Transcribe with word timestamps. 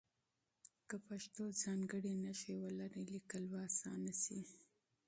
که 0.87 0.95
پښتو 1.07 1.43
ځانګړې 1.63 2.13
نښې 2.23 2.53
ولري 2.63 3.03
لیکل 3.13 3.43
به 3.51 3.59
اسانه 3.69 4.13
شي. 4.23 4.39